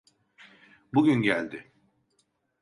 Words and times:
Bugün 0.93 1.21
geldi. 1.21 1.71